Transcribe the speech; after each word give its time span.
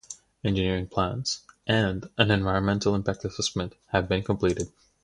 Engineering 0.43 0.87
plans 0.87 1.41
and 1.67 2.09
an 2.17 2.31
environmental 2.31 2.95
impact 2.95 3.23
assessment 3.23 3.75
have 3.91 4.09
been 4.09 4.23
completed. 4.23 4.71